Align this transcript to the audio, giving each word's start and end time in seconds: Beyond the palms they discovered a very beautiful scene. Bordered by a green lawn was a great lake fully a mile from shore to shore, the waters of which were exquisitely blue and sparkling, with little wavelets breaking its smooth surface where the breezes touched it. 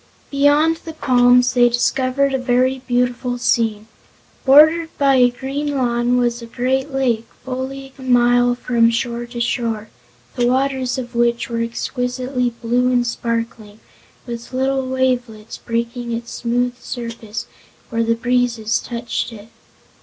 Beyond 0.31 0.77
the 0.77 0.93
palms 0.95 1.53
they 1.53 1.69
discovered 1.69 2.33
a 2.33 2.39
very 2.39 2.81
beautiful 2.87 3.37
scene. 3.37 3.85
Bordered 4.45 4.89
by 4.97 5.17
a 5.17 5.29
green 5.29 5.77
lawn 5.77 6.17
was 6.17 6.41
a 6.41 6.47
great 6.47 6.91
lake 6.91 7.27
fully 7.45 7.93
a 7.99 8.01
mile 8.01 8.55
from 8.55 8.89
shore 8.89 9.27
to 9.27 9.39
shore, 9.39 9.89
the 10.35 10.47
waters 10.47 10.97
of 10.97 11.13
which 11.13 11.49
were 11.49 11.61
exquisitely 11.61 12.49
blue 12.49 12.91
and 12.91 13.05
sparkling, 13.05 13.79
with 14.25 14.51
little 14.53 14.87
wavelets 14.87 15.59
breaking 15.59 16.11
its 16.11 16.31
smooth 16.31 16.79
surface 16.81 17.45
where 17.91 18.03
the 18.03 18.15
breezes 18.15 18.79
touched 18.79 19.31
it. 19.31 19.49